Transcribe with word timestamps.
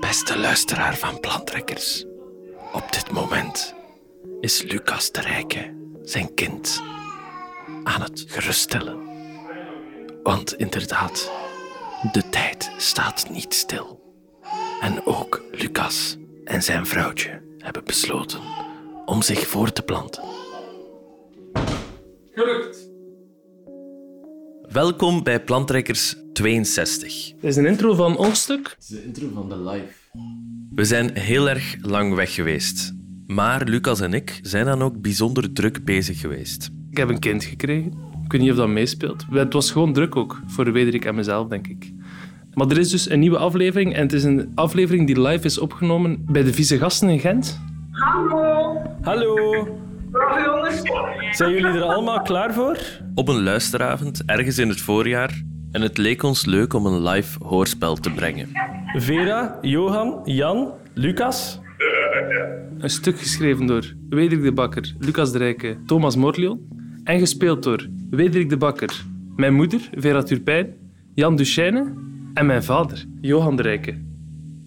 Beste 0.00 0.38
luisteraar 0.38 0.96
van 0.96 1.20
Plantrekkers. 1.20 2.04
Op 2.72 2.92
dit 2.92 3.10
moment 3.10 3.74
is 4.40 4.62
Lucas 4.62 5.12
de 5.12 5.20
Rijke 5.20 5.74
zijn 6.02 6.34
kind 6.34 6.82
aan 7.84 8.02
het 8.02 8.24
geruststellen. 8.26 8.98
Want 10.22 10.54
inderdaad, 10.54 11.30
de 12.12 12.28
tijd 12.28 12.70
staat 12.76 13.28
niet 13.30 13.54
stil. 13.54 14.02
En 14.80 15.06
ook 15.06 15.42
Lucas 15.52 16.16
en 16.44 16.62
zijn 16.62 16.86
vrouwtje 16.86 17.42
hebben 17.58 17.84
besloten 17.84 18.40
om 19.04 19.22
zich 19.22 19.46
voor 19.46 19.72
te 19.72 19.82
planten. 19.82 20.22
Gelukt. 22.32 22.73
Welkom 24.74 25.22
bij 25.22 25.44
Plantrekkers 25.44 26.14
62. 26.32 27.32
Dit 27.32 27.36
is 27.40 27.56
een 27.56 27.66
intro 27.66 27.94
van 27.94 28.16
ons 28.16 28.40
stuk. 28.40 28.68
Het 28.68 28.76
is 28.78 28.86
de 28.86 29.04
intro 29.04 29.28
van 29.34 29.48
de 29.48 29.70
live. 29.70 29.86
We 30.74 30.84
zijn 30.84 31.10
heel 31.18 31.48
erg 31.48 31.76
lang 31.80 32.14
weg 32.14 32.34
geweest. 32.34 32.94
Maar 33.26 33.64
Lucas 33.64 34.00
en 34.00 34.14
ik 34.14 34.38
zijn 34.42 34.64
dan 34.64 34.82
ook 34.82 35.00
bijzonder 35.00 35.52
druk 35.52 35.84
bezig 35.84 36.20
geweest. 36.20 36.70
Ik 36.90 36.96
heb 36.96 37.08
een 37.08 37.18
kind 37.18 37.44
gekregen. 37.44 37.92
Ik 38.24 38.32
weet 38.32 38.40
niet 38.40 38.50
of 38.50 38.56
dat 38.56 38.68
meespeelt. 38.68 39.24
Het 39.30 39.52
was 39.52 39.70
gewoon 39.70 39.92
druk 39.92 40.16
ook, 40.16 40.40
voor 40.46 40.72
Wederik 40.72 41.04
en 41.04 41.14
mezelf, 41.14 41.48
denk 41.48 41.66
ik. 41.66 41.92
Maar 42.54 42.68
er 42.68 42.78
is 42.78 42.90
dus 42.90 43.10
een 43.10 43.20
nieuwe 43.20 43.38
aflevering 43.38 43.94
en 43.94 44.02
het 44.02 44.12
is 44.12 44.24
een 44.24 44.52
aflevering 44.54 45.06
die 45.06 45.20
live 45.20 45.44
is 45.44 45.58
opgenomen 45.58 46.24
bij 46.26 46.42
de 46.42 46.52
Vieze 46.52 46.78
Gasten 46.78 47.08
in 47.08 47.20
Gent. 47.20 47.60
Hallo, 47.90 48.82
Hallo, 49.00 49.66
bravo 50.14 50.44
jongens. 50.44 50.82
zijn 51.36 51.50
jullie 51.50 51.66
er 51.66 51.82
allemaal 51.82 52.22
klaar 52.22 52.54
voor? 52.54 52.78
Op 53.14 53.28
een 53.28 53.42
luisteravond 53.42 54.22
ergens 54.26 54.58
in 54.58 54.68
het 54.68 54.80
voorjaar 54.80 55.42
en 55.72 55.82
het 55.82 55.98
leek 55.98 56.22
ons 56.22 56.44
leuk 56.44 56.72
om 56.72 56.86
een 56.86 57.02
live 57.02 57.38
hoorspel 57.44 57.96
te 57.96 58.10
brengen. 58.10 58.48
Vera, 58.96 59.58
Johan, 59.60 60.20
Jan, 60.24 60.72
Lucas. 60.92 61.60
Een 62.78 62.90
stuk 62.90 63.18
geschreven 63.18 63.66
door 63.66 63.94
Wederik 64.08 64.44
de 64.44 64.52
Bakker, 64.52 64.94
Lucas 64.98 65.32
de 65.32 65.38
Rijke, 65.38 65.76
Thomas 65.86 66.16
Morlion. 66.16 66.68
En 67.04 67.18
gespeeld 67.18 67.62
door 67.62 67.86
Wederik 68.10 68.48
de 68.48 68.56
Bakker, 68.56 69.04
mijn 69.36 69.54
moeder, 69.54 69.80
Vera 69.94 70.22
Turpijn, 70.22 70.74
Jan 71.14 71.36
Duchesne 71.36 71.92
en 72.34 72.46
mijn 72.46 72.64
vader, 72.64 73.04
Johan 73.20 73.56
de 73.56 73.62
Rijke. 73.62 74.13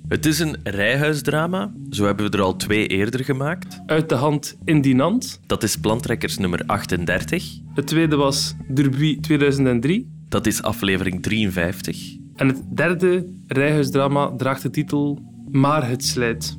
Het 0.08 0.26
is 0.26 0.40
een 0.40 0.56
rijhuisdrama, 0.64 1.72
zo 1.90 2.06
hebben 2.06 2.32
we 2.32 2.38
er 2.38 2.44
al 2.44 2.56
twee 2.56 2.88
eerder 2.88 3.24
gemaakt. 3.24 3.82
Uit 3.86 4.10
de 4.10 4.16
hand 4.16 4.58
in 4.64 4.82
Dinant. 4.82 5.40
Dat 5.46 5.64
is 5.64 5.76
Plantrekkers 5.76 6.38
nummer 6.38 6.64
38. 6.66 7.60
Het 7.74 7.88
tweede 7.88 8.16
was 8.16 8.56
Derby 8.74 9.20
2003. 9.20 10.12
Dat 10.30 10.46
is 10.46 10.62
aflevering 10.62 11.24
53. 11.24 12.18
En 12.36 12.48
het 12.48 12.64
derde 12.76 13.34
rijhuisdrama 13.48 14.36
draagt 14.36 14.62
de 14.62 14.70
titel 14.70 15.20
Maar 15.52 15.90
het 15.90 16.06
slijt. 16.06 16.58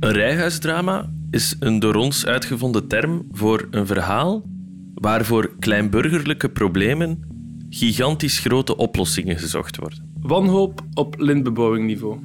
Een 0.00 0.12
rijhuisdrama 0.12 1.12
is 1.30 1.56
een 1.58 1.78
door 1.78 1.94
ons 1.94 2.26
uitgevonden 2.26 2.88
term 2.88 3.26
voor 3.30 3.68
een 3.70 3.86
verhaal 3.86 4.44
waarvoor 4.94 5.56
kleinburgerlijke 5.58 6.48
problemen 6.48 7.24
gigantisch 7.68 8.38
grote 8.38 8.76
oplossingen 8.76 9.38
gezocht 9.38 9.76
worden. 9.76 10.14
Wanhoop 10.20 10.80
op 10.94 11.14
lintbebouwingniveau. 11.18 12.18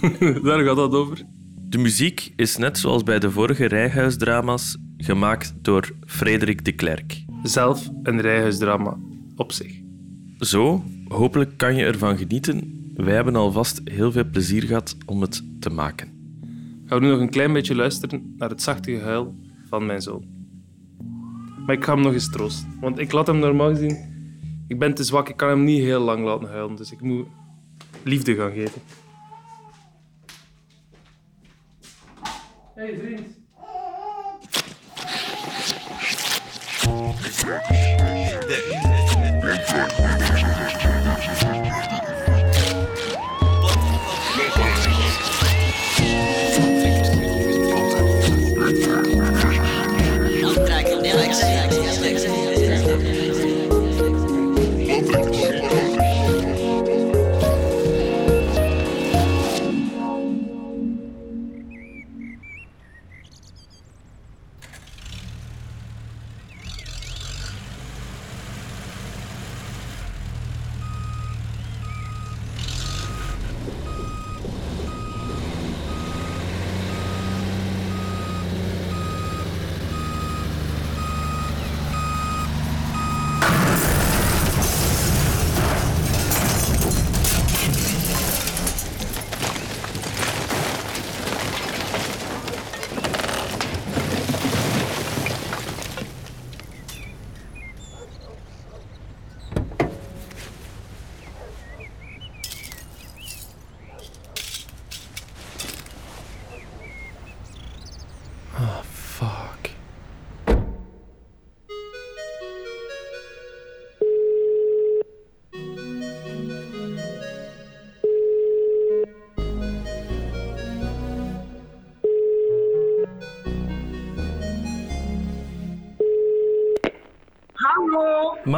Daar 0.42 0.64
gaat 0.64 0.76
dat 0.76 0.94
over. 0.94 1.22
De 1.68 1.78
muziek 1.78 2.32
is 2.36 2.56
net 2.56 2.78
zoals 2.78 3.02
bij 3.02 3.18
de 3.18 3.30
vorige 3.30 3.66
rijhuisdrama's 3.66 4.78
gemaakt 4.96 5.54
door 5.62 5.90
Frederik 6.06 6.64
de 6.64 6.72
Klerk. 6.72 7.24
Zelf 7.42 7.90
een 8.02 8.20
rijhuisdrama 8.20 8.96
op 9.36 9.52
zich. 9.52 9.80
Zo, 10.38 10.84
hopelijk 11.08 11.56
kan 11.56 11.74
je 11.74 11.84
ervan 11.84 12.16
genieten. 12.16 12.90
Wij 12.94 13.14
hebben 13.14 13.36
alvast 13.36 13.80
heel 13.84 14.12
veel 14.12 14.30
plezier 14.30 14.62
gehad 14.62 14.96
om 15.06 15.20
het 15.20 15.42
te 15.60 15.70
maken. 15.70 16.08
Gaan 16.86 16.98
we 16.98 17.04
nu 17.04 17.10
nog 17.10 17.20
een 17.20 17.30
klein 17.30 17.52
beetje 17.52 17.74
luisteren 17.74 18.34
naar 18.36 18.48
het 18.48 18.62
zachte 18.62 18.90
gehuil 18.90 19.34
van 19.68 19.86
mijn 19.86 20.00
zoon. 20.00 20.24
Maar 21.66 21.76
ik 21.76 21.84
ga 21.84 21.94
hem 21.94 22.02
nog 22.02 22.12
eens 22.12 22.30
troosten. 22.30 22.68
Want 22.80 22.98
ik 22.98 23.12
laat 23.12 23.26
hem 23.26 23.38
normaal 23.38 23.68
gezien... 23.68 24.08
Ik 24.66 24.78
ben 24.78 24.94
te 24.94 25.04
zwak, 25.04 25.28
ik 25.28 25.36
kan 25.36 25.48
hem 25.48 25.64
niet 25.64 25.82
heel 25.82 26.00
lang 26.00 26.24
laten 26.24 26.48
huilen. 26.48 26.76
Dus 26.76 26.92
ik 26.92 27.00
moet 27.00 27.26
liefde 28.02 28.34
gaan 28.34 28.52
geven. 28.52 28.82
Hey, 32.80 32.96
Zins. 32.96 33.40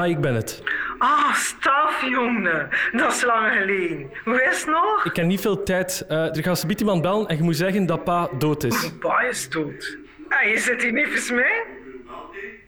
Maar 0.02 0.10
ik 0.10 0.20
ben 0.20 0.34
het. 0.34 0.62
Ah, 0.98 1.34
staf 1.34 2.02
jongen. 2.08 2.68
Dat 2.92 3.12
is 3.12 3.22
lang 3.22 3.52
geleden. 3.52 4.10
Hoe 4.24 4.42
is 4.42 4.60
het 4.60 4.66
nog? 4.66 5.04
Ik 5.04 5.16
heb 5.16 5.26
niet 5.26 5.40
veel 5.40 5.62
tijd. 5.62 6.04
Eh, 6.08 6.36
er 6.36 6.42
gaat 6.42 6.64
iemand 6.76 7.02
bellen 7.02 7.26
en 7.26 7.36
je 7.36 7.42
moet 7.42 7.56
zeggen 7.56 7.86
dat 7.86 8.04
pa 8.04 8.28
dood 8.38 8.64
is. 8.64 8.90
Pa 9.00 9.20
is 9.20 9.48
dood. 9.48 9.96
Ah, 10.28 10.48
je 10.50 10.58
zit 10.58 10.82
hier 10.82 10.92
niet 10.92 11.20
voor 11.20 11.36
mij? 11.36 11.66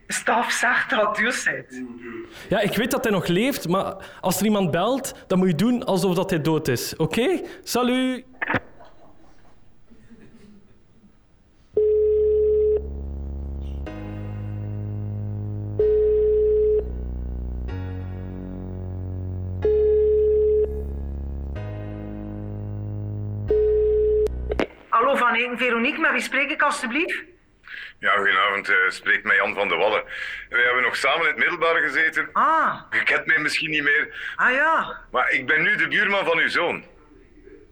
Staf 0.07 0.51
zegt 0.51 0.89
dat 0.89 1.19
u 1.19 1.31
zit. 1.31 1.83
Ja, 2.49 2.59
ik 2.59 2.75
weet 2.75 2.91
dat 2.91 3.03
hij 3.03 3.13
nog 3.13 3.27
leeft, 3.27 3.67
maar 3.67 3.95
als 4.21 4.39
er 4.39 4.45
iemand 4.45 4.71
belt, 4.71 5.13
dan 5.27 5.37
moet 5.37 5.47
je 5.47 5.55
doen 5.55 5.83
alsof 5.83 6.15
dat 6.15 6.29
hij 6.29 6.41
dood 6.41 6.67
is. 6.67 6.95
Oké? 6.95 7.41
Salut! 7.63 8.23
Eken, 25.35 25.57
Veronique, 25.57 25.99
met 26.01 26.11
wie 26.11 26.21
spreek 26.21 26.49
ik 26.49 26.61
alstublieft? 26.61 27.23
Ja, 27.99 28.11
goedenavond. 28.15 28.69
eh 28.69 28.75
spreekt 28.89 29.23
mij 29.23 29.35
Jan 29.35 29.53
van 29.53 29.67
de 29.67 29.75
Wallen. 29.75 30.03
Wij 30.49 30.63
hebben 30.63 30.83
nog 30.83 30.95
samen 30.95 31.19
in 31.21 31.27
het 31.27 31.37
middelbaar 31.37 31.75
gezeten. 31.81 32.29
Ah, 32.33 32.81
Je 32.91 33.03
kent 33.03 33.25
mij 33.25 33.37
misschien 33.39 33.69
niet 33.69 33.83
meer, 33.83 34.33
ah 34.35 34.51
ja. 34.53 34.97
maar 35.11 35.31
ik 35.31 35.45
ben 35.47 35.61
nu 35.61 35.75
de 35.75 35.87
buurman 35.87 36.25
van 36.25 36.37
uw 36.37 36.49
zoon. 36.49 36.83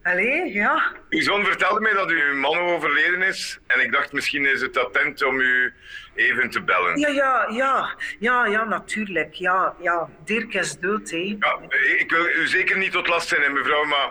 Allee, 0.03 0.53
ja. 0.53 0.91
Uw 1.09 1.21
zoon 1.21 1.45
vertelde 1.45 1.79
mij 1.81 1.93
dat 1.93 2.09
uw 2.09 2.35
man 2.35 2.57
overleden 2.57 3.21
is. 3.21 3.59
En 3.67 3.79
ik 3.81 3.91
dacht, 3.91 4.11
misschien 4.13 4.45
is 4.45 4.61
het 4.61 4.77
attent 4.77 5.23
om 5.23 5.39
u 5.39 5.73
even 6.15 6.49
te 6.49 6.61
bellen. 6.61 6.99
Ja, 6.99 7.07
ja, 7.07 7.47
ja. 7.49 7.95
Ja, 8.19 8.45
ja, 8.45 8.63
natuurlijk. 8.63 9.33
Ja, 9.33 9.75
ja. 9.81 10.09
Dirk 10.25 10.53
is 10.53 10.79
dood, 10.79 11.09
hè. 11.09 11.35
Ja, 11.39 11.59
ik 11.97 12.09
wil 12.11 12.25
u 12.27 12.47
zeker 12.47 12.77
niet 12.77 12.91
tot 12.91 13.07
last 13.07 13.27
zijn, 13.27 13.41
hè, 13.41 13.49
mevrouw, 13.49 13.83
maar 13.83 14.09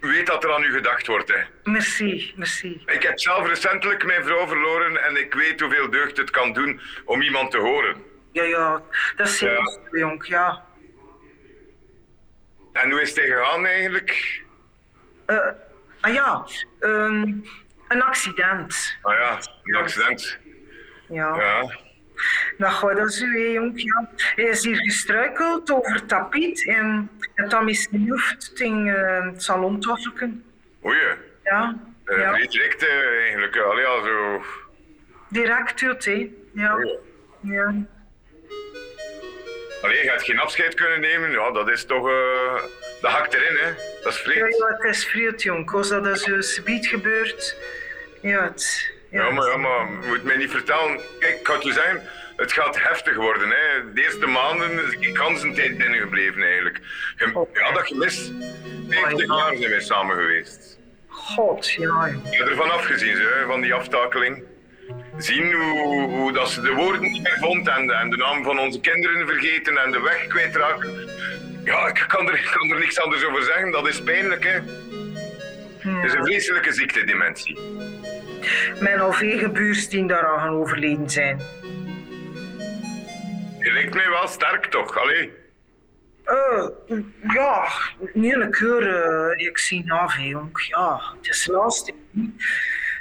weet 0.00 0.26
dat 0.26 0.44
er 0.44 0.52
aan 0.54 0.62
u 0.62 0.72
gedacht 0.72 1.06
wordt. 1.06 1.28
Hè. 1.28 1.40
Merci, 1.72 2.32
merci. 2.36 2.82
Ik 2.86 3.02
heb 3.02 3.20
zelf 3.20 3.46
recentelijk 3.48 4.04
mijn 4.04 4.24
vrouw 4.24 4.46
verloren 4.46 5.04
en 5.04 5.16
ik 5.16 5.34
weet 5.34 5.60
hoeveel 5.60 5.90
deugd 5.90 6.16
het 6.16 6.30
kan 6.30 6.52
doen 6.52 6.80
om 7.04 7.22
iemand 7.22 7.50
te 7.50 7.58
horen. 7.58 8.02
Ja, 8.32 8.42
ja. 8.42 8.82
Dat 9.16 9.26
is 9.26 9.38
zeker 9.38 9.78
Ja. 9.92 9.98
jong. 9.98 10.26
Ja. 10.26 10.64
En 12.72 12.90
hoe 12.90 13.00
is 13.00 13.08
het 13.14 13.18
gegaan 13.24 13.66
eigenlijk? 13.66 14.42
Eh, 15.26 15.36
ah 16.00 16.12
ja, 16.12 16.46
ehm, 16.80 17.32
een 17.88 18.02
accident. 18.02 18.96
Ah 19.02 19.14
ja, 19.14 19.38
een 19.62 19.74
accident. 19.74 20.38
Ja. 21.08 21.36
Ja. 21.36 21.78
Dat 22.58 22.70
gaat 22.72 22.96
dat 22.96 23.14
hè, 23.14 23.38
jong. 23.38 23.82
Ja. 23.82 24.08
Hij 24.34 24.44
is 24.44 24.64
hier 24.64 24.76
gestruikeld 24.76 25.70
over 25.70 25.92
het 25.94 26.08
tapijt 26.08 26.66
en 26.66 27.10
het 27.34 27.50
dan 27.50 27.68
is 27.68 27.88
tegen 28.54 28.86
eh, 29.16 29.24
het 29.32 29.42
salontafeltje. 29.42 30.30
Oei, 30.84 30.98
Ja. 31.44 31.76
uh, 32.06 32.18
ja. 32.18 32.32
direct 32.46 32.86
eh, 32.86 33.20
eigenlijk. 33.22 33.56
Allee, 33.56 33.84
ja, 33.84 34.02
zo. 34.04 34.42
Direct 35.28 35.82
uit, 35.82 36.04
hè. 36.04 36.30
Ja. 36.52 36.74
Oei. 36.76 36.98
Ja. 37.40 37.74
Allee, 39.82 40.02
je 40.02 40.10
hebt 40.10 40.22
geen 40.22 40.38
afscheid 40.38 40.74
kunnen 40.74 41.00
nemen. 41.00 41.30
Ja, 41.30 41.50
dat 41.50 41.68
is 41.68 41.84
toch... 41.84 42.08
eh 42.08 42.62
dat 43.00 43.10
hakt 43.10 43.34
erin, 43.34 43.56
hè. 43.56 43.72
Dat 44.02 44.12
is 44.12 44.18
Ja, 44.18 44.24
vreemd. 44.30 44.56
ja, 44.56 44.66
het 44.66 44.84
is 44.84 45.06
vreemd, 45.06 45.42
jong. 45.42 45.70
Als 45.70 45.88
dat 45.88 46.20
zo 46.20 46.40
subiet 46.40 46.86
gebeurt. 46.86 47.56
Ja, 48.22 48.42
het... 48.44 48.92
Ja, 49.10 49.30
maar, 49.30 49.48
ja, 49.50 49.56
maar 49.56 49.78
je 50.00 50.06
moet 50.06 50.22
mij 50.24 50.36
niet 50.36 50.50
vertellen. 50.50 51.00
Kijk, 51.18 51.40
ik 51.40 51.46
ga 51.46 51.54
het 51.54 51.62
je 51.64 51.72
zeggen, 51.72 52.02
het 52.36 52.52
gaat 52.52 52.82
heftig 52.82 53.16
worden. 53.16 53.48
Hè. 53.48 53.92
De 53.94 54.02
eerste 54.02 54.26
maanden 54.26 54.70
is 54.86 54.92
ik 54.98 55.14
kans 55.14 55.42
een 55.42 55.54
tijd 55.54 55.76
binnengebleven 55.78 56.42
eigenlijk. 56.42 56.78
Je, 57.16 57.46
ja, 57.52 57.72
dat 57.72 57.86
gemist. 57.86 58.32
50 58.88 59.26
jaar 59.36 59.56
zijn 59.56 59.70
wij 59.70 59.80
samen 59.80 60.16
geweest. 60.16 60.78
God, 61.08 61.70
ja. 61.70 62.04
Ik 62.30 62.38
heb 62.38 62.46
ervan 62.48 62.70
afgezien, 62.70 63.16
hè, 63.16 63.46
van 63.46 63.60
die 63.60 63.74
aftakeling. 63.74 64.42
Zien 65.18 65.52
hoe, 65.52 66.08
hoe 66.08 66.32
dat 66.32 66.50
ze 66.50 66.60
de 66.60 66.72
woorden 66.72 67.00
niet 67.00 67.22
meer 67.22 67.36
vond 67.40 67.68
en, 67.68 67.86
de- 67.86 67.92
en 67.94 68.10
de 68.10 68.16
naam 68.16 68.44
van 68.44 68.58
onze 68.58 68.80
kinderen 68.80 69.26
vergeten 69.26 69.78
en 69.78 69.90
de 69.90 70.00
weg 70.00 70.26
kwijtraken. 70.26 71.08
Ja, 71.64 71.86
ik 71.88 72.04
kan 72.08 72.28
er, 72.30 72.50
kan 72.58 72.70
er 72.70 72.78
niks 72.78 72.98
anders 73.00 73.24
over 73.24 73.42
zeggen. 73.42 73.70
Dat 73.70 73.88
is 73.88 74.02
pijnlijk, 74.02 74.44
hè. 74.44 74.58
Het 75.90 76.04
is 76.04 76.12
een 76.12 76.24
vreselijke 76.24 76.72
ziekte, 76.72 77.04
dementie. 77.04 77.58
Mijn 78.80 79.00
al 79.00 79.12
vele 79.12 79.50
buurs 79.50 79.88
die 79.88 80.06
daaraan 80.06 80.38
gaan 80.38 80.54
overleden 80.54 81.10
zijn. 81.10 81.38
Je 83.58 83.72
lijkt 83.72 83.94
mij 83.94 84.08
wel 84.08 84.26
sterk, 84.28 84.64
toch? 84.66 84.98
Allee. 84.98 85.32
Eh, 86.24 86.68
ja, 87.34 87.68
niet 88.12 88.34
een 88.34 88.50
keer 88.50 88.94
eh, 89.04 89.46
ik 89.46 89.58
zie 89.58 89.92
af, 89.92 90.18
jong. 90.18 90.66
Ja, 90.68 91.00
het 91.16 91.28
is 91.28 91.46
lastig. 91.46 91.94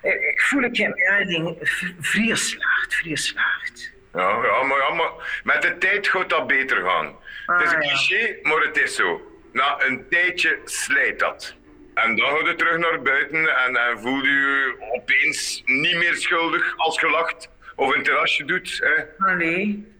Eh, 0.01 0.11
Ik 0.29 0.41
voel 0.41 0.63
ik 0.63 0.77
in 0.77 0.93
mijn 1.09 1.27
ding 1.27 1.57
vrij 1.99 2.35
slecht, 2.35 2.95
vrij 2.95 3.15
slecht. 3.15 3.91
Ja, 4.13 4.29
ja, 4.29 4.63
maar, 4.63 4.77
ja, 4.77 4.93
maar 4.93 5.41
met 5.43 5.61
de 5.61 5.77
tijd 5.77 6.07
gaat 6.07 6.29
dat 6.29 6.47
beter 6.47 6.77
gaan. 6.85 7.15
het 7.45 7.61
is 7.65 7.71
een 7.71 7.77
Ah, 7.77 7.83
ja. 7.83 7.89
cliché, 7.89 8.35
maar 8.41 8.59
het 8.61 8.77
is 8.77 8.95
zo. 8.95 9.21
Na 9.53 9.75
een 9.85 10.05
tijdje 10.09 10.59
slijt 10.65 11.19
dat. 11.19 11.55
En 12.03 12.15
dan 12.15 12.29
ga 12.29 12.47
je 12.47 12.55
terug 12.55 12.77
naar 12.77 13.01
buiten 13.01 13.57
en, 13.57 13.75
en 13.75 13.99
voel 13.99 14.23
je 14.23 14.29
je 14.29 14.75
opeens 14.93 15.61
niet 15.65 15.95
meer 15.95 16.15
schuldig 16.15 16.77
als 16.77 16.99
je 16.99 17.09
lacht 17.09 17.49
of 17.75 17.95
een 17.95 18.03
terrasje 18.03 18.45
doet. 18.45 18.79
Hè. 18.83 19.25
Allee. 19.31 19.95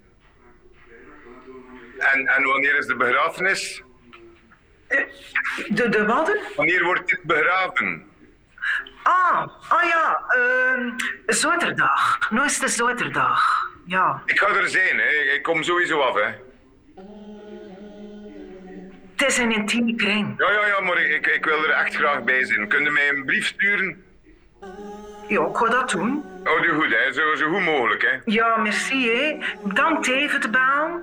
En, 1.98 2.28
en 2.28 2.44
wanneer 2.44 2.78
is 2.78 2.86
de 2.86 2.96
begrafenis? 2.96 3.82
De, 5.68 5.90
de 5.90 6.06
wadden? 6.06 6.42
Wanneer 6.56 6.84
wordt 6.84 7.10
dit 7.10 7.24
begraven? 7.24 8.06
Ah, 9.04 9.48
ah 9.70 9.84
ja, 9.84 10.24
ehm 10.28 10.90
zaterdag. 11.26 12.32
Nu 12.32 12.44
is 12.44 12.60
de 12.60 12.68
zaterdag. 12.68 13.70
Ja. 13.86 14.22
Ik 14.26 14.40
ga 14.40 14.48
er 14.48 14.70
zijn, 14.70 14.98
hè. 14.98 15.10
ik 15.10 15.44
kom 15.44 15.64
sowieso 15.64 16.00
af. 16.00 16.16
Hè. 16.16 16.30
Het 19.18 19.28
is 19.28 19.38
een 19.38 19.52
intieme 19.52 19.96
kring. 19.96 20.34
Ja, 20.38 20.52
ja, 20.52 20.68
ja, 20.68 20.80
maar 20.82 21.02
ik, 21.02 21.28
ik 21.28 21.46
wil 21.46 21.64
er 21.64 21.70
echt 21.70 21.96
graag 21.96 22.24
bij 22.24 22.46
zijn. 22.46 22.68
Kun 22.68 22.84
je 22.84 22.90
mij 22.90 23.10
een 23.10 23.26
brief 23.26 23.46
sturen? 23.46 24.04
Ja, 25.28 25.46
ik 25.46 25.56
ga 25.56 25.70
dat 25.70 25.90
doen. 25.90 26.24
Houd 26.44 26.66
u 26.66 26.70
goed, 26.70 26.90
hè. 26.90 27.14
Zo, 27.14 27.36
zo 27.36 27.50
goed 27.50 27.62
mogelijk. 27.64 28.02
Hè. 28.02 28.32
Ja, 28.32 28.58
merci, 28.58 29.10
hè. 29.10 29.38
Bedankt 29.64 30.08
even 30.08 30.40
te 30.40 30.50
baan. 30.50 31.02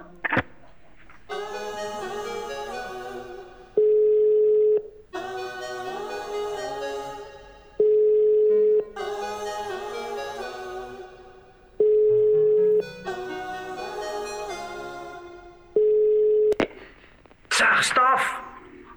Zeg, 17.55 17.85
Staf. 17.85 18.41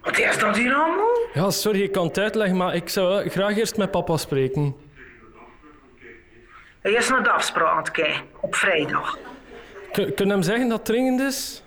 Wat 0.01 0.17
is 0.17 0.37
dat 0.37 0.55
hier 0.55 0.73
allemaal? 0.73 1.17
Ja, 1.33 1.49
sorry, 1.49 1.81
ik 1.81 1.91
kan 1.91 2.07
het 2.07 2.17
uitleggen, 2.17 2.57
maar 2.57 2.75
ik 2.75 2.89
zou 2.89 3.29
graag 3.29 3.57
eerst 3.57 3.77
met 3.77 3.91
papa 3.91 4.17
spreken. 4.17 4.75
Hij 6.81 6.91
is 6.91 7.09
naar 7.09 7.23
de 7.23 7.29
afspraak 7.29 7.67
aan 7.71 7.77
het 7.77 7.91
kijken, 7.91 8.21
op 8.39 8.55
vrijdag. 8.55 9.17
Kun, 9.91 10.13
kun 10.13 10.25
je 10.25 10.31
hem 10.31 10.41
zeggen 10.41 10.67
dat 10.69 10.77
het 10.77 10.85
dringend 10.85 11.19
is? 11.21 11.63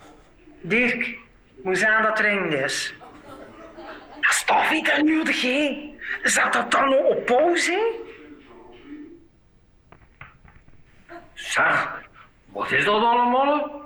Dirk, 0.61 1.19
hoe 1.63 1.75
zijn 1.75 2.03
dat 2.03 2.21
ring 2.21 2.53
is? 2.53 2.95
Dat 4.21 4.31
is 4.31 4.45
toch 4.47 4.71
niet 4.71 4.91
aan 4.91 5.05
nodig, 5.05 5.43
hè? 5.43 5.95
Zet 6.23 6.53
dat 6.53 6.71
dan 6.71 6.89
nog 6.89 7.05
op 7.05 7.25
pauze? 7.25 7.95
Zeg, 11.35 12.03
wat 12.47 12.71
is 12.71 12.85
dat 12.85 13.03
allemaal? 13.03 13.80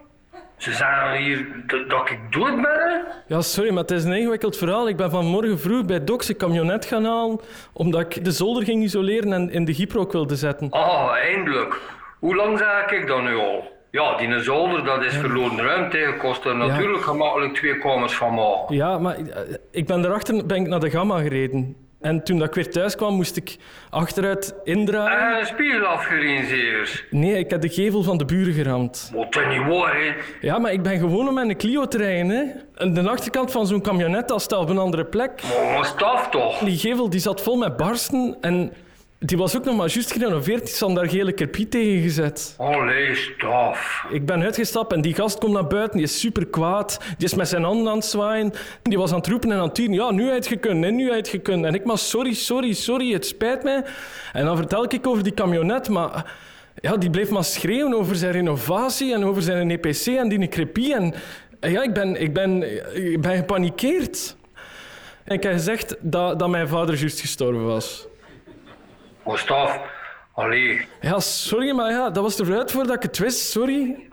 Ze 0.65 0.73
zeggen 0.73 1.17
hier 1.17 1.47
dat, 1.89 2.11
ik 2.11 2.19
dood 2.31 2.63
ben. 2.63 3.05
Ja, 3.27 3.41
sorry, 3.41 3.71
maar 3.71 3.83
het 3.83 3.91
is 3.91 4.05
een 4.05 4.13
ingewikkeld 4.13 4.57
verhaal. 4.57 4.89
Ik 4.89 4.97
ben 4.97 5.11
vanmorgen 5.11 5.59
vroeg 5.59 5.85
bij 5.85 6.05
Docs 6.05 6.29
een 6.29 6.37
camionet 6.37 6.85
gaan 6.85 7.05
halen, 7.05 7.41
omdat 7.73 8.01
ik 8.01 8.25
de 8.25 8.31
zolder 8.31 8.65
ging 8.65 8.83
isoleren 8.83 9.33
en 9.33 9.51
in 9.51 9.65
de 9.65 9.75
gyprook 9.75 10.13
wilde 10.13 10.37
zetten. 10.37 10.71
Ah, 10.71 11.13
eindelijk. 11.13 11.81
Hoe 12.19 12.35
lang 12.35 12.59
zeg 12.59 13.01
ik 13.01 13.07
dat 13.07 13.23
nu 13.23 13.37
al? 13.37 13.73
Ja, 13.91 14.17
die 14.17 14.41
zolder, 14.41 14.85
dat 14.85 15.05
is 15.05 15.17
verloren 15.17 15.59
ruimte. 15.59 16.15
Kost 16.19 16.44
er 16.44 16.56
natuurlijk 16.56 17.03
gemakkelijk 17.03 17.55
twee 17.55 17.79
kamers 17.79 18.15
van 18.15 18.35
maken. 18.35 18.77
Ja, 18.77 18.99
maar 18.99 19.15
eh, 19.15 19.55
ik 19.71 19.87
ben 19.87 20.03
daarachter 20.03 20.47
ben 20.47 20.56
ik 20.56 20.69
naar 20.69 20.81
de 20.81 20.91
Gamma 20.91 21.19
gereden. 21.19 21.77
En 22.05 22.23
toen 22.23 22.39
dat 22.39 22.49
ik 22.49 22.55
weer 22.55 22.70
thuis 22.70 22.96
kwam, 22.96 23.15
moest 23.15 23.37
ik 23.37 23.56
achteruit 23.91 24.55
indraaien. 24.65 25.32
En 25.34 25.41
een 25.41 25.46
spiegel 25.46 25.87
afgereden, 25.87 26.46
zeer. 26.46 27.06
Nee, 27.11 27.39
ik 27.39 27.51
heb 27.51 27.61
de 27.61 27.69
gevel 27.69 28.03
van 28.03 28.19
de 28.19 28.25
buren 28.25 28.53
geramd. 28.53 29.11
Wat 29.15 29.32
dat 29.32 29.49
niet 29.49 29.67
waar, 29.67 29.94
hè? 29.96 30.13
Ja, 30.41 30.58
maar 30.58 30.73
ik 30.73 30.82
ben 30.82 30.99
gewoon 30.99 31.29
om 31.29 31.34
met 31.34 31.49
een 31.49 31.56
Clio 31.56 31.89
te 31.89 31.96
rijden. 31.96 32.29
Hè. 32.29 32.44
En 32.75 32.94
de 32.94 33.08
achterkant 33.08 33.51
van 33.51 33.67
zo'n 33.67 33.82
camionet, 33.82 34.29
dat 34.29 34.43
staat 34.43 34.58
op 34.58 34.69
een 34.69 34.79
andere 34.79 35.05
plek. 35.05 35.43
Maar 35.43 35.77
wat 35.77 35.87
staf 35.87 36.29
toch? 36.29 36.58
Die 36.58 36.79
gevel 36.79 37.11
die 37.11 37.20
zat 37.20 37.43
vol 37.43 37.56
met 37.56 37.77
barsten 37.77 38.37
en 38.41 38.73
die 39.25 39.37
was 39.39 39.57
ook 39.57 39.65
nog 39.65 39.77
maar 39.77 39.89
juist 39.89 40.13
gerenoveerd. 40.13 40.67
Die 40.67 40.77
had 40.79 40.95
daar 40.95 41.09
gele 41.09 41.33
kerpiet 41.33 41.71
tegen 41.71 42.03
gezet. 42.03 42.55
Allee, 42.59 43.15
staf. 43.15 44.05
Ik 44.11 44.27
ben 44.27 44.43
uitgestapt 44.43 44.93
en 44.93 45.01
die 45.01 45.15
gast 45.15 45.39
komt 45.39 45.53
naar 45.53 45.67
buiten. 45.67 45.97
Die 45.97 46.07
is 46.07 46.21
super 46.21 46.47
kwaad. 46.47 46.99
Die 47.19 47.27
is 47.27 47.35
met 47.35 47.49
zijn 47.49 47.63
handen 47.63 47.89
aan 47.89 47.97
het 47.97 48.05
zwaaien. 48.05 48.53
Die 48.83 48.99
was 48.99 49.11
aan 49.11 49.19
het 49.19 49.27
roepen 49.27 49.51
en 49.51 49.57
aan 49.57 49.65
het 49.65 49.75
tieren. 49.75 49.95
Ja, 49.95 50.11
nu 50.11 50.57
kunnen, 50.61 50.83
hè, 50.83 50.91
nu 50.91 51.39
kunnen. 51.39 51.65
En 51.67 51.75
ik 51.75 51.85
maar 51.85 51.99
sorry, 51.99 52.35
sorry, 52.35 52.73
sorry, 52.73 53.13
het 53.13 53.27
spijt 53.27 53.63
mij. 53.63 53.85
En 54.33 54.45
dan 54.45 54.57
vertel 54.57 54.85
ik 54.85 55.07
over 55.07 55.23
die 55.23 55.35
camionet, 55.35 55.89
maar... 55.89 56.33
Ja, 56.81 56.97
die 56.97 57.11
bleef 57.11 57.31
maar 57.31 57.45
schreeuwen 57.45 57.95
over 57.95 58.17
zijn 58.17 58.33
renovatie 58.33 59.15
en 59.15 59.25
over 59.25 59.43
zijn 59.43 59.71
EPC 59.71 60.07
en 60.07 60.29
die 60.29 60.49
crepie. 60.49 60.95
En 60.95 61.15
ja, 61.61 61.83
ik 61.83 61.95
ben, 61.95 62.21
ik 62.21 62.35
ben, 62.35 62.63
ik 63.13 63.21
ben 63.21 63.37
gepanikeerd. 63.37 64.37
En 65.25 65.35
ik 65.35 65.43
heb 65.43 65.53
gezegd 65.53 65.97
dat, 66.01 66.39
dat 66.39 66.49
mijn 66.49 66.69
vader 66.69 66.95
juist 66.95 67.21
gestorven 67.21 67.65
was. 67.65 68.07
Maar 69.27 69.39
staf, 69.39 69.81
allee. 70.33 70.89
Ja, 71.01 71.21
sorry, 71.21 71.71
maar 71.71 71.91
ja, 71.91 72.11
dat 72.11 72.23
was 72.23 72.39
eruit 72.39 72.71
voordat 72.71 72.97
ik 72.97 73.03
het 73.03 73.19
wist. 73.19 73.51
Sorry. 73.51 74.09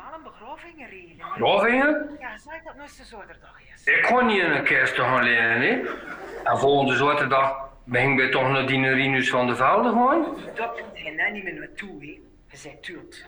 Gravingen? 1.35 2.17
Ja, 2.19 2.29
zeg 2.37 2.63
dat 2.63 2.75
nu 2.75 2.81
eens 2.81 2.97
de 2.97 3.03
zaterdag 3.03 3.53
is. 3.75 3.93
Ik 3.93 4.05
ga 4.05 4.21
niet 4.21 4.41
in 4.41 4.51
een 4.51 4.63
kerst 4.63 4.95
te 4.95 5.01
gaan 5.01 5.23
lenen, 5.23 5.61
hè? 5.61 5.79
En 6.43 6.57
volgende 6.59 6.95
zaterdag 6.95 7.55
ben 7.83 8.19
ik 8.19 8.31
toch 8.31 8.49
naar 8.49 8.65
die 8.67 8.87
Rinus 8.87 9.29
van 9.29 9.47
de 9.47 9.55
Velde 9.55 9.89
gaan? 9.89 10.25
Dat 10.55 10.71
komt 10.71 11.05
er 11.05 11.15
nou 11.15 11.31
niet 11.31 11.43
meer 11.43 11.53
naartoe, 11.59 11.89
hè. 11.99 12.19
Je 12.51 12.57
bent 12.63 12.87
dood. 12.87 13.25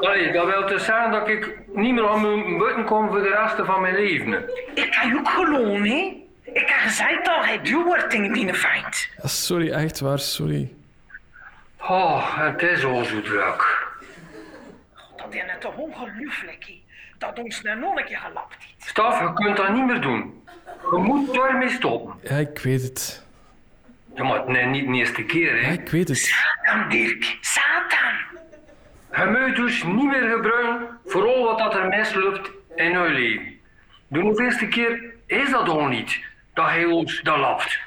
Allee, 0.00 0.32
dat 0.32 0.46
wil 0.46 0.66
dus 0.66 0.84
zeggen 0.84 1.10
dat 1.10 1.28
ik 1.28 1.58
niet 1.74 1.94
meer 1.94 2.08
aan 2.08 2.20
mijn 2.22 2.58
buiten 2.58 2.84
kom 2.84 3.08
voor 3.08 3.22
de 3.22 3.28
rest 3.28 3.66
van 3.66 3.80
mijn 3.80 3.94
leven. 3.94 4.32
Ik 4.74 4.90
kan 4.90 5.08
je 5.08 5.18
ook 5.18 5.28
geloven, 5.28 5.84
hè. 5.84 6.22
Ik 6.42 6.68
heb 6.68 6.78
gezegd 6.78 7.24
dat 7.24 7.44
hij 7.44 7.60
duw 7.62 7.84
wordt 7.84 8.14
in 8.14 8.32
die. 8.32 8.46
Ja, 8.46 9.28
Sorry, 9.28 9.70
echt 9.70 10.00
waar, 10.00 10.18
sorry. 10.18 10.72
Oh, 11.88 12.38
het 12.38 12.62
is 12.62 12.84
al 12.84 13.04
zo 13.04 13.20
druk. 13.20 13.86
Dat 15.16 15.26
is 15.34 15.42
net 15.46 15.60
toch 15.60 15.76
ongelooflijk, 15.76 16.64
hè. 16.66 16.82
Dat 17.18 17.38
ons 17.38 17.62
nog 17.62 17.96
een 17.96 18.04
keer 18.04 18.18
gelapt 18.18 18.54
heeft. 18.58 18.88
Staf, 18.88 19.20
je 19.20 19.32
kunt 19.32 19.56
dat 19.56 19.68
niet 19.72 19.86
meer 19.86 20.00
doen. 20.00 20.42
Je 20.90 20.96
moet 20.96 21.34
daarmee 21.34 21.68
stoppen. 21.68 22.14
Ja, 22.22 22.36
ik 22.36 22.58
weet 22.58 22.82
het. 22.82 23.24
Ja, 24.14 24.24
maar 24.24 24.50
nee, 24.50 24.64
niet 24.64 24.86
de 24.86 24.92
eerste 24.94 25.24
keer, 25.24 25.56
Ja, 25.60 25.62
hè. 25.66 25.72
ik 25.72 25.88
weet 25.88 26.08
het. 26.08 26.18
Satan, 26.18 26.88
Dirk. 26.88 27.36
Satan. 27.40 28.12
Je 29.16 29.38
moet 29.46 29.56
dus 29.56 29.82
niet 29.82 30.04
meer 30.04 30.30
gebruiken 30.34 30.88
voor 31.06 31.26
al 31.34 31.44
wat 31.44 31.58
dat 31.58 31.74
er 31.74 31.88
misloopt 31.88 32.50
in 32.74 32.90
je 32.90 33.08
leven. 33.08 33.60
De 34.08 34.20
hoeveelste 34.20 34.66
keer 34.68 35.14
is 35.26 35.50
dat 35.50 35.68
al 35.68 35.86
niet, 35.86 36.20
dat 36.54 36.66
hij 36.66 36.84
ons 36.84 37.20
dat 37.22 37.36
lapt. 37.38 37.78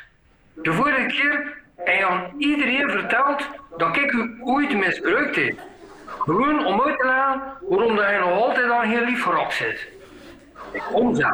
De 0.54 0.74
vorige 0.74 1.06
keer 1.06 1.62
heb 1.78 1.98
je 1.98 2.06
aan 2.06 2.34
iedereen 2.38 2.90
verteld 2.90 3.48
dat 3.78 3.98
ik 3.98 4.12
u 4.12 4.38
ooit 4.44 4.76
misbruikt 4.76 5.36
heb. 5.36 5.60
Gewoon 6.08 6.66
om 6.66 6.82
uit 6.82 6.98
te 7.00 7.06
leggen 7.06 7.42
waarom 7.70 7.96
dat 7.96 8.06
hij 8.06 8.20
nog 8.20 8.32
altijd 8.32 8.72
aan 8.72 8.88
heel 8.88 9.06
lief 9.06 9.22
verrok 9.24 9.52
zit. 9.52 9.88
Ik 10.72 10.84
kom 10.92 11.16
zo. 11.16 11.30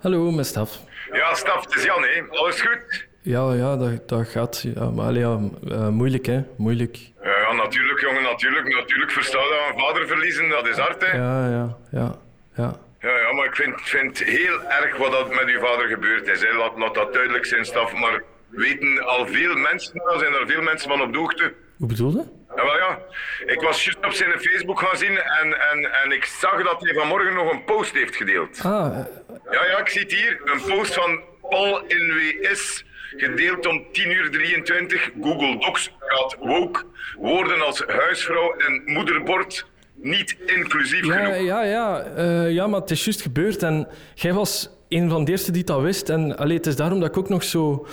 Hallo, 0.00 0.30
met 0.30 0.46
Staf. 0.46 0.78
Ja, 1.12 1.34
staf, 1.34 1.64
het 1.64 1.74
is 1.74 1.84
Jan, 1.84 2.02
hè. 2.02 2.22
Alles 2.30 2.60
goed? 2.60 3.09
Ja, 3.22 3.52
ja, 3.54 3.76
dat, 3.76 4.08
dat 4.08 4.28
gaat. 4.28 4.64
Ja, 4.74 4.90
maar 4.90 5.12
ja, 5.12 5.38
eh, 5.68 5.88
moeilijk, 5.88 6.26
hè. 6.26 6.40
Moeilijk. 6.56 6.96
Ja, 7.22 7.36
ja, 7.38 7.52
natuurlijk, 7.52 8.00
jongen, 8.00 8.22
natuurlijk. 8.22 8.74
Natuurlijk 8.74 9.10
versta 9.10 9.38
dat 9.38 9.48
we 9.48 9.72
een 9.72 9.78
vader 9.80 10.06
verliezen, 10.06 10.48
dat 10.48 10.68
is 10.68 10.76
hard, 10.76 11.06
hè. 11.06 11.16
Ja, 11.16 11.48
ja, 11.48 11.76
ja, 11.90 12.18
ja. 12.54 12.76
Ja, 13.00 13.18
ja, 13.18 13.32
maar 13.32 13.44
ik 13.44 13.56
vind, 13.56 13.80
vind 13.82 14.18
heel 14.18 14.62
erg 14.62 14.96
wat 14.96 15.12
dat 15.12 15.28
met 15.28 15.48
uw 15.48 15.60
vader 15.60 15.88
gebeurd 15.88 16.28
is. 16.28 16.42
Hè. 16.42 16.52
Laat, 16.52 16.78
laat 16.78 16.94
dat 16.94 17.12
duidelijk 17.12 17.44
zijn, 17.46 17.64
staf. 17.64 17.92
Maar 17.92 18.22
weten 18.48 19.06
al 19.06 19.26
veel 19.26 19.54
mensen, 19.54 19.94
er 20.12 20.18
zijn 20.18 20.32
er 20.34 20.46
veel 20.46 20.62
mensen 20.62 20.90
van 20.90 21.00
op 21.02 21.12
de 21.12 21.18
hoogte. 21.18 21.54
Hoe 21.78 21.88
bedoel 21.88 22.10
je? 22.10 22.24
Ja, 22.56 22.64
wel 22.64 22.76
ja, 22.76 22.98
ik 23.46 23.60
was 23.60 23.84
juist 23.84 24.04
op 24.04 24.12
zijn 24.12 24.30
Facebook 24.40 24.80
gaan 24.80 24.96
zien 24.96 25.18
en, 25.18 25.60
en, 25.70 25.92
en 26.02 26.12
ik 26.12 26.24
zag 26.24 26.62
dat 26.64 26.80
hij 26.80 26.94
vanmorgen 26.94 27.34
nog 27.34 27.52
een 27.52 27.64
post 27.64 27.92
heeft 27.94 28.16
gedeeld. 28.16 28.60
Ah, 28.62 28.98
eh, 28.98 29.04
Ja, 29.50 29.64
ja, 29.66 29.78
ik 29.78 29.88
zie 29.88 30.00
het 30.00 30.12
hier. 30.12 30.40
Een 30.44 30.76
post 30.76 30.94
van 30.94 31.20
Paul 31.50 31.82
NWS. 31.88 32.84
Gedeeld 33.16 33.66
om 33.66 33.84
10 33.92 34.10
uur 34.10 34.30
23. 34.30 35.10
Google 35.22 35.58
Docs 35.58 35.90
gaat 35.98 36.36
woke. 36.40 36.82
Woorden 37.18 37.60
als 37.60 37.84
huisvrouw 37.86 38.54
en 38.56 38.82
moederbord 38.84 39.66
niet 39.94 40.36
inclusief 40.46 41.06
ja, 41.06 41.14
genoeg. 41.14 41.46
ja, 41.46 41.62
ja, 41.62 42.00
eh, 42.00 42.50
ja, 42.50 42.66
maar 42.66 42.80
het 42.80 42.90
is 42.90 43.04
juist 43.04 43.22
gebeurd. 43.22 43.62
En 43.62 43.88
jij 44.14 44.32
was 44.32 44.70
een 44.88 45.10
van 45.10 45.24
de 45.24 45.30
eerste 45.30 45.52
die 45.52 45.64
dat 45.64 45.80
wist. 45.80 46.08
En 46.08 46.36
allee, 46.36 46.56
het 46.56 46.66
is 46.66 46.76
daarom 46.76 47.00
dat 47.00 47.08
ik 47.08 47.16
ook 47.16 47.28
nog 47.28 47.42
zo 47.44 47.86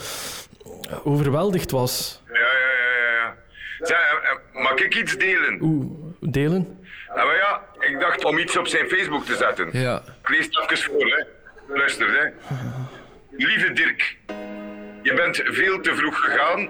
overweldigd 1.03 1.71
was. 1.71 2.21
Ja, 2.27 2.33
ja, 2.33 2.39
ja, 2.39 3.13
ja. 3.13 3.35
Zeg, 3.79 3.97
eh, 3.97 4.31
eh, 4.31 4.63
mag 4.63 4.79
ik 4.79 4.95
iets 4.95 5.17
delen? 5.17 5.59
Oeh, 5.61 5.85
delen? 6.19 6.79
Ja, 7.15 7.25
maar 7.25 7.35
ja, 7.35 7.61
ik 7.79 7.99
dacht 7.99 8.23
om 8.23 8.37
iets 8.37 8.57
op 8.57 8.67
zijn 8.67 8.87
Facebook 8.87 9.25
te 9.25 9.35
zetten. 9.35 9.69
Ja. 9.71 10.03
Ik 10.21 10.29
lees 10.29 10.45
het 10.45 10.71
even 10.71 10.91
voor, 10.91 11.07
hè. 11.07 11.23
Luister, 11.77 12.07
hè. 12.07 12.55
Lieve 13.37 13.73
Dirk, 13.73 14.15
je 15.01 15.13
bent 15.13 15.41
veel 15.43 15.79
te 15.81 15.95
vroeg 15.95 16.19
gegaan. 16.19 16.69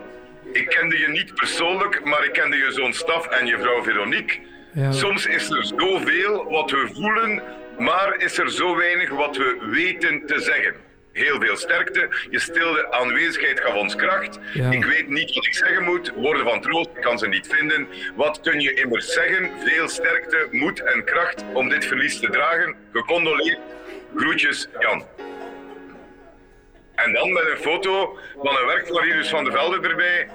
Ik 0.51 0.67
kende 0.67 1.00
je 1.00 1.07
niet 1.07 1.36
persoonlijk, 1.36 2.03
maar 2.03 2.24
ik 2.24 2.31
kende 2.31 2.57
je 2.57 2.71
zoon 2.71 2.93
Staf 2.93 3.27
en 3.27 3.45
je 3.45 3.59
vrouw 3.59 3.83
Veronique. 3.83 4.39
Ja. 4.74 4.91
Soms 4.91 5.25
is 5.25 5.50
er 5.50 5.65
zoveel 5.77 6.50
wat 6.50 6.71
we 6.71 6.89
voelen, 6.93 7.41
maar 7.77 8.15
is 8.17 8.38
er 8.38 8.51
zo 8.51 8.75
weinig 8.75 9.09
wat 9.09 9.38
we 9.38 9.57
weten 9.71 10.25
te 10.25 10.39
zeggen. 10.39 10.75
Heel 11.13 11.39
veel 11.39 11.57
sterkte. 11.57 12.09
Je 12.29 12.39
stilde 12.39 12.91
aanwezigheid 12.91 13.59
gaf 13.59 13.74
ons 13.75 13.95
kracht. 13.95 14.39
Ja. 14.53 14.71
Ik 14.71 14.86
weet 14.86 15.09
niet 15.09 15.33
wat 15.36 15.45
ik 15.45 15.53
zeggen 15.53 15.83
moet. 15.83 16.12
Woorden 16.15 16.43
van 16.43 16.62
troost, 16.62 16.89
ik 16.95 17.01
kan 17.01 17.19
ze 17.19 17.27
niet 17.27 17.47
vinden. 17.47 17.88
Wat 18.15 18.41
kun 18.41 18.59
je 18.59 18.74
immers 18.74 19.13
zeggen? 19.13 19.50
Veel 19.65 19.88
sterkte, 19.88 20.47
moed 20.51 20.83
en 20.83 21.03
kracht 21.03 21.43
om 21.53 21.69
dit 21.69 21.86
verlies 21.86 22.19
te 22.19 22.29
dragen. 22.29 22.75
Gecondoleerd. 22.91 23.59
Groetjes, 24.15 24.67
Jan. 24.79 25.05
En 26.98 27.13
dan 27.13 27.32
met 27.34 27.44
een 27.51 27.58
foto 27.58 28.18
van 28.42 28.58
een 28.58 28.66
werk 28.66 28.86
van 28.88 28.96
Marinus 28.96 29.30
van 29.30 29.44
de 29.44 29.51
Velde 29.51 29.88
erbij. 29.89 30.27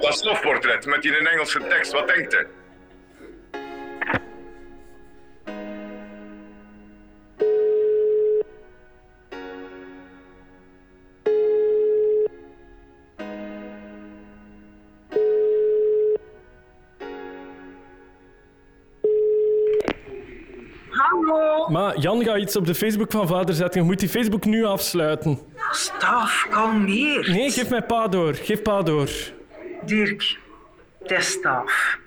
Dat 0.00 0.18
slofportret 0.18 0.86
met 0.86 1.02
die 1.02 1.16
in 1.16 1.26
Engelse 1.26 1.66
tekst. 1.68 1.92
Wat 1.92 2.06
denkt 2.08 2.34
u? 2.34 2.46
Hallo. 20.90 21.68
Maar 21.68 21.98
Jan 21.98 22.24
gaat 22.24 22.36
iets 22.38 22.56
op 22.56 22.66
de 22.66 22.74
Facebook 22.74 23.10
van 23.10 23.26
vader 23.26 23.54
zetten. 23.54 23.80
Je 23.80 23.86
moet 23.86 23.98
die 23.98 24.08
Facebook 24.08 24.44
nu 24.44 24.64
afsluiten. 24.64 25.38
Staf, 25.74 26.46
kalmeer. 26.50 27.30
Nee, 27.30 27.50
geef 27.50 27.70
mij 27.70 27.82
pa 27.82 28.08
door. 28.08 28.34
Geef 28.34 28.62
pa 28.62 28.82
door. 28.82 29.08
Dirk, 29.82 30.36
het 31.02 31.10
is 31.10 31.30
staf. 31.32 31.98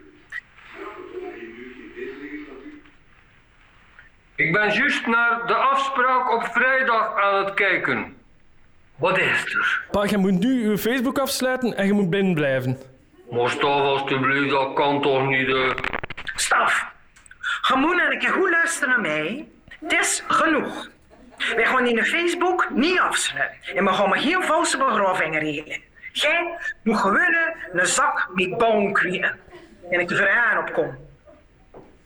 Ik 4.36 4.51
ben 4.53 4.74
juist 4.74 5.07
naar 5.07 5.47
de 5.47 5.53
afspraak 5.55 6.33
op 6.33 6.43
vrijdag 6.51 7.15
aan 7.21 7.45
het 7.45 7.53
kijken. 7.53 8.15
Wat 8.95 9.17
is 9.17 9.45
er? 9.55 9.81
Pa, 9.91 10.03
je 10.09 10.17
moet 10.17 10.39
nu 10.39 10.69
je 10.69 10.77
Facebook 10.77 11.19
afsluiten 11.19 11.77
en 11.77 11.86
je 11.86 11.93
moet 11.93 12.09
binnen 12.09 12.33
blijven. 12.33 12.77
Maar 13.31 13.50
staf 13.50 13.81
alstublieft, 13.81 14.50
dat 14.50 14.74
kan 14.74 15.01
toch 15.01 15.27
niet. 15.27 15.47
eh. 15.47 15.71
Staf, 16.36 16.86
je 17.67 17.74
moet 17.77 18.01
een 18.12 18.19
keer 18.19 18.29
goed 18.31 18.50
luisteren 18.50 18.89
naar 18.89 19.01
mij. 19.01 19.47
Het 19.79 19.91
is 19.93 20.24
genoeg. 20.27 20.88
Wij 21.38 21.65
gaan 21.65 21.88
in 21.88 22.06
Facebook 22.06 22.70
niet 22.70 23.00
afsluiten. 23.00 23.75
En 23.75 23.86
we 23.86 23.94
gaan 23.94 24.20
geen 24.20 24.44
valse 24.44 24.77
begravingen 24.77 25.39
regelen. 25.39 25.82
Jij 26.12 26.58
moet 26.84 26.98
gewoon 26.98 27.36
een 27.74 27.86
zak 27.86 28.29
met 28.34 28.58
boom. 28.58 28.96
En 29.89 30.00
ik 30.00 30.12
er 30.12 30.29
aan 30.29 30.58
op 30.58 30.74
kom. 30.74 30.98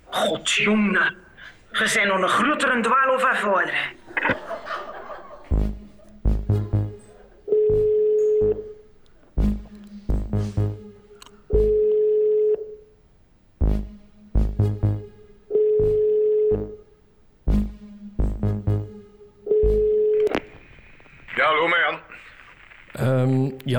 God, 0.09 0.51
jongen. 0.51 1.15
Je 1.71 1.91
bent 1.93 2.07
nog 2.07 2.21
een 2.21 2.29
grotere 2.29 2.81
dwaal 2.81 3.13
of 3.13 3.23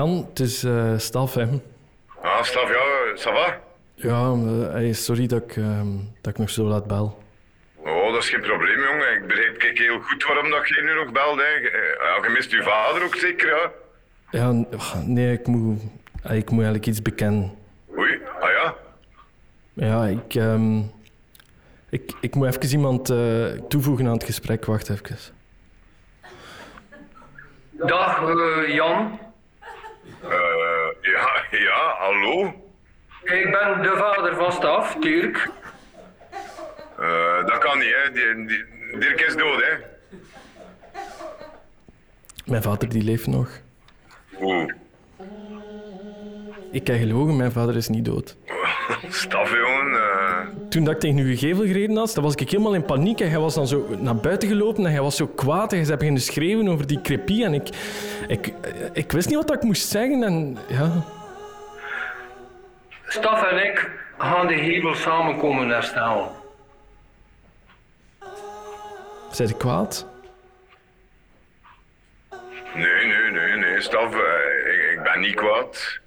Jan, 0.03 0.25
het 0.29 0.39
is 0.39 0.63
eh 0.63 0.97
Staf, 0.97 1.33
hè. 1.33 1.45
Ah, 2.21 2.43
Staf, 2.43 2.69
ja, 2.69 3.15
ça 3.15 3.31
va? 3.33 3.59
Ja, 3.95 4.31
eh, 4.31 4.71
hey, 4.71 4.93
sorry 4.93 5.27
dat 5.27 5.41
ik, 5.43 5.55
ehm, 5.57 5.87
dat 6.21 6.33
ik 6.33 6.37
nog 6.39 6.49
zo 6.49 6.63
laat 6.63 6.87
bel. 6.87 7.23
Oh, 7.75 8.13
dat 8.13 8.23
is 8.23 8.29
geen 8.29 8.41
probleem, 8.41 8.79
jongen. 8.79 9.13
Ik 9.13 9.27
begrijp 9.27 9.57
kijk, 9.57 9.77
heel 9.77 9.99
goed 9.99 10.23
waarom 10.23 10.49
dat 10.49 10.67
jij 10.67 10.83
nu 10.83 10.93
nog 10.93 11.11
belt. 11.11 11.37
Hè. 11.37 11.43
Eh, 11.43 11.71
Ja, 11.99 12.27
je 12.27 12.29
mist 12.33 12.51
uw 12.51 12.61
vader 12.63 13.03
ook 13.03 13.15
zeker, 13.15 13.47
ja? 13.47 13.71
Ja, 14.31 14.65
nee, 15.05 15.31
ik 15.33 15.47
moet, 15.47 15.81
eh, 16.23 16.35
ik 16.35 16.49
moet 16.49 16.63
eigenlijk 16.63 16.85
iets 16.87 17.01
bekennen. 17.01 17.51
Oei, 17.97 18.19
ah 18.41 18.49
ja? 18.49 18.75
Ja, 19.73 20.05
ik, 20.05 20.35
ehm, 20.35 20.79
ik, 21.89 22.11
ik 22.21 22.35
moet 22.35 22.47
even 22.47 22.71
iemand 22.77 23.09
eh, 23.09 23.45
toevoegen 23.67 24.05
aan 24.05 24.13
het 24.13 24.23
gesprek. 24.23 24.65
Wacht 24.65 24.89
even. 24.89 25.07
Dag 27.71 28.21
eh, 28.21 28.73
Jan, 28.73 29.19
Eh, 30.23 30.31
ja, 31.01 31.43
ja, 31.67 31.95
hallo? 31.97 32.53
ik 33.23 33.51
ben 33.51 33.81
de 33.81 33.93
vader 33.97 34.35
van 34.35 34.51
Staf, 34.51 34.95
Dirk. 34.95 35.49
Eh, 36.99 37.45
dat 37.45 37.57
kan 37.57 37.77
niet, 37.77 37.95
hè. 38.03 38.11
Die, 38.11 38.45
die, 38.45 38.65
Dirk 38.99 39.21
is 39.21 39.35
dood, 39.35 39.61
hè. 39.61 39.73
Mijn 42.45 42.61
vader 42.61 42.89
die 42.89 43.03
leeft 43.03 43.27
nog. 43.27 43.49
Oeh. 44.41 44.73
Ik 46.71 46.87
heb 46.87 46.97
gelogen, 46.97 47.37
mijn 47.37 47.51
vader 47.51 47.75
is 47.75 47.87
niet 47.87 48.05
dood. 48.05 48.37
Staf, 49.09 49.51
jongen. 49.51 50.12
Toen 50.73 50.83
dat 50.83 50.93
ik 50.93 50.99
tegen 50.99 51.17
uw 51.17 51.37
gevel 51.37 51.65
gereden 51.65 51.95
had, 51.95 52.13
dan 52.13 52.23
was 52.23 52.35
ik 52.35 52.49
helemaal 52.49 52.73
in 52.73 52.85
paniek. 52.85 53.19
En 53.19 53.29
hij 53.29 53.39
was 53.39 53.53
dan 53.53 53.67
zo 53.67 53.95
naar 53.99 54.15
buiten 54.15 54.47
gelopen 54.47 54.85
en 54.85 54.91
hij 54.91 55.01
was 55.01 55.15
zo 55.15 55.27
kwaad. 55.27 55.71
En 55.71 55.77
hij 55.77 55.85
zei 55.85 55.97
beginnen 55.97 56.21
schreeuwen 56.21 56.67
over 56.67 56.87
die 56.87 57.01
crepie. 57.01 57.45
En 57.45 57.53
ik, 57.53 57.69
ik, 58.27 58.53
ik 58.93 59.11
wist 59.11 59.27
niet 59.27 59.35
wat 59.35 59.53
ik 59.53 59.63
moest 59.63 59.89
zeggen. 59.89 60.23
En 60.23 60.57
ja, 60.67 61.03
Staf 63.07 63.43
en 63.43 63.65
ik 63.65 63.89
gaan 64.17 64.47
de 64.47 64.53
hebel 64.53 64.93
samen 64.93 65.37
komen 65.37 65.69
herstellen. 65.69 66.27
zei 69.31 69.49
ik 69.49 69.57
kwaad? 69.57 70.05
Nee, 72.75 73.05
nee, 73.05 73.31
nee, 73.31 73.55
nee, 73.55 73.81
Staf. 73.81 74.13
eh, 74.13 74.73
ik, 74.73 74.97
ik 74.97 75.03
ben 75.03 75.19
niet 75.19 75.35
kwaad. 75.35 75.99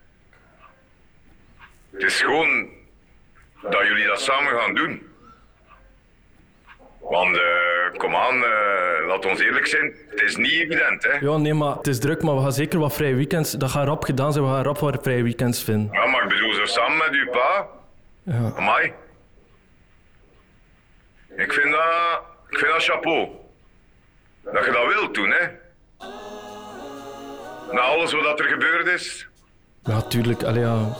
Het 1.90 2.02
is 2.02 2.20
gewoon 2.20 2.75
dat 3.62 3.86
jullie 3.86 4.06
dat 4.06 4.20
samen 4.20 4.60
gaan 4.60 4.74
doen. 4.74 5.06
Want, 7.00 7.36
eh, 7.36 7.98
kom 7.98 8.16
aan, 8.16 8.44
eh, 8.44 9.06
laat 9.06 9.26
ons 9.26 9.40
eerlijk 9.40 9.66
zijn. 9.66 9.94
Het 10.08 10.20
is 10.20 10.36
niet 10.36 10.52
evident, 10.52 11.02
hè. 11.02 11.12
Ja, 11.20 11.36
nee, 11.36 11.54
maar 11.54 11.76
het 11.76 11.86
is 11.86 11.98
druk. 11.98 12.22
Maar 12.22 12.34
we 12.34 12.42
gaan 12.42 12.52
zeker 12.52 12.78
wat 12.78 12.94
vrije 12.94 13.14
weekends... 13.14 13.52
Dat 13.52 13.70
gaat 13.70 13.86
rap 13.86 14.04
gedaan 14.04 14.32
zijn. 14.32 14.44
We 14.44 14.50
gaan 14.50 14.62
rap 14.62 14.78
wat 14.78 14.98
vrije 15.02 15.22
weekends 15.22 15.64
vinden. 15.64 15.88
Ja, 15.92 16.06
maar 16.06 16.22
ik 16.22 16.28
bedoel, 16.28 16.52
zo 16.54 16.64
samen 16.64 16.96
met 16.96 17.10
uw 17.10 17.30
pa. 17.30 17.66
Ja. 18.22 18.52
Amai. 18.56 18.92
Ik 21.36 21.52
vind 21.52 21.70
dat, 21.70 22.20
ik 22.48 22.58
vind 22.58 22.72
dat 22.72 22.84
chapeau. 22.84 23.28
Dat 24.44 24.64
je 24.64 24.70
dat 24.72 24.86
wilt 24.94 25.14
doen, 25.14 25.30
hè. 25.30 25.46
Na 27.72 27.80
alles 27.80 28.12
wat 28.12 28.40
er 28.40 28.46
gebeurd 28.48 28.86
is. 28.86 29.28
Ja, 29.82 30.02
tuurlijk. 30.02 30.42
Allee, 30.42 30.62
ja. 30.62 30.96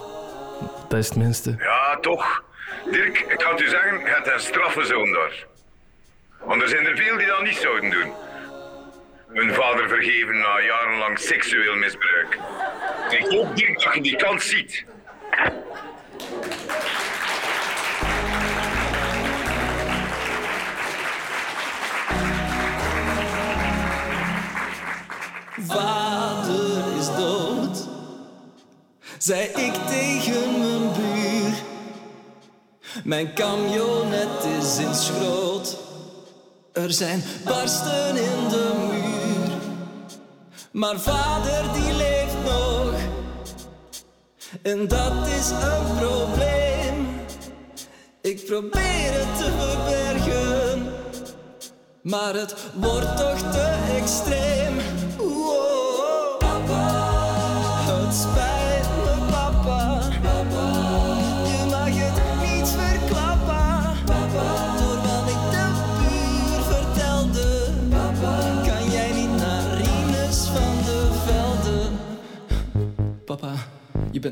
Dat 0.89 0.99
is 0.99 1.09
het 1.09 1.17
minste. 1.17 1.55
Ja, 1.59 1.99
toch. 2.01 2.45
Dirk, 2.91 3.19
ik 3.19 3.43
ga 3.43 3.51
het 3.51 3.61
u 3.61 3.69
zeggen, 3.69 3.99
je 3.99 4.07
hebt 4.07 4.33
een 4.33 4.41
straffe 4.41 4.85
zoon 4.85 5.13
daar. 5.13 5.47
Want 6.45 6.63
er 6.63 6.69
zijn 6.69 6.87
er 6.87 6.97
veel 6.97 7.17
die 7.17 7.27
dat 7.27 7.43
niet 7.43 7.57
zouden 7.57 7.91
doen. 7.91 8.13
Hun 9.33 9.55
vader 9.55 9.89
vergeven 9.89 10.39
na 10.39 10.61
jarenlang 10.61 11.19
seksueel 11.19 11.77
misbruik. 11.77 12.39
Ik 13.11 13.27
hoop, 13.29 13.57
Dirk, 13.57 13.83
dat 13.83 13.95
je 13.95 14.01
die 14.01 14.17
kans 14.17 14.49
ziet. 14.49 14.85
Vader 25.67 26.99
is 26.99 27.07
dood, 27.07 27.46
zei 29.27 29.43
ik 29.43 29.75
tegen 29.75 30.59
mijn 30.59 30.93
buur. 30.93 31.55
Mijn 33.05 33.35
camionet 33.35 34.45
is 34.61 34.79
in 34.79 34.95
schroot, 34.95 35.77
er 36.73 36.93
zijn 36.93 37.23
barsten 37.45 38.17
in 38.17 38.49
de 38.49 38.73
muur. 38.91 39.59
Maar 40.71 41.01
vader 41.01 41.73
die 41.73 41.93
leeft 41.93 42.37
nog, 42.45 42.93
en 44.63 44.89
dat 44.89 45.27
is 45.27 45.51
een 45.51 45.97
probleem. 45.99 47.09
Ik 48.21 48.47
probeer 48.47 49.13
het 49.13 49.37
te 49.37 49.51
verbergen. 49.59 50.93
Maar 52.03 52.35
het 52.35 52.55
wordt 52.75 53.17
toch 53.17 53.39
te 53.39 53.95
extreem. 53.97 54.77
Wow. 55.17 56.39
Papa, 56.39 57.05
het 57.87 58.15
spijt 58.15 58.56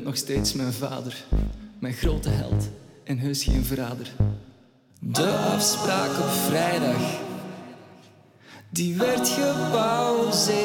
nog 0.05 0.17
steeds 0.17 0.53
mijn 0.53 0.73
vader. 0.73 1.25
Mijn 1.79 1.93
grote 1.93 2.29
held 2.29 2.69
en 3.03 3.17
heus 3.17 3.43
geen 3.43 3.65
verrader. 3.65 4.11
De 4.99 5.29
afspraak 5.29 6.09
op 6.09 6.29
vrijdag 6.29 7.19
die 8.69 8.95
werd 8.97 9.29
gepauzeerd. 9.29 10.55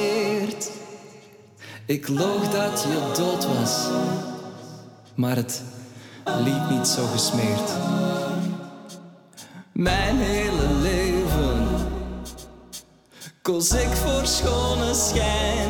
Ik 1.87 2.09
loog 2.09 2.51
dat 2.51 2.83
je 2.83 3.13
dood 3.17 3.47
was, 3.47 3.89
maar 5.15 5.37
het 5.37 5.63
liep 6.25 6.71
niet 6.71 6.87
zo 6.87 7.07
gesmeerd. 7.07 7.71
Mijn 9.73 10.17
hele 10.17 10.75
leven 10.83 11.67
koos 13.43 13.73
ik 13.73 13.89
voor 13.89 14.27
schone 14.27 14.95
schijn. 14.95 15.70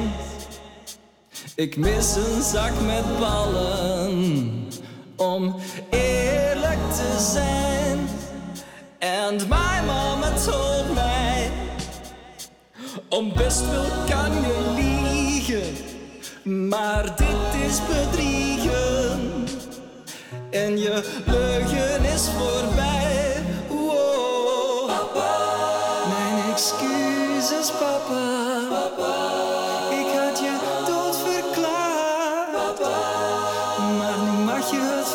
Ik 1.61 1.77
mis 1.77 2.16
een 2.16 2.42
zak 2.42 2.73
met 2.87 3.18
ballen 3.18 4.68
om 5.16 5.57
eerlijk 5.90 6.79
te 6.92 7.16
zijn. 7.33 7.99
And 9.01 9.40
my 9.49 9.87
mama 9.87 10.31
told 10.44 10.94
mij 10.94 11.51
om 13.09 13.33
best 13.33 13.70
wel 13.70 13.85
kan 14.09 14.33
je 14.33 14.75
liegen, 14.77 15.77
maar 16.68 17.16
dit 17.16 17.68
is 17.68 17.79
bedriegen. 17.87 19.44
En 20.51 20.79
je 20.79 21.23
leugen 21.27 22.05
is 22.05 22.29
voorbij. 22.29 22.70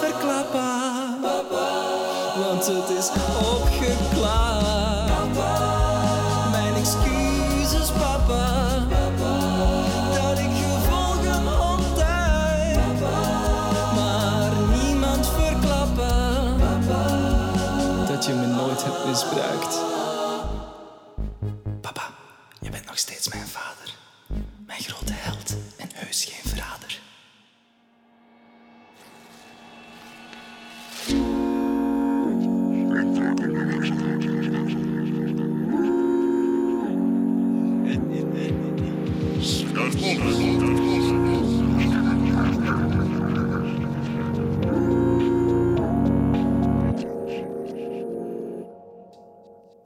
Verklappen. 0.06 1.22
Want 2.36 2.66
het 2.66 2.98
is 2.98 3.10
opgeklaard. 3.54 4.75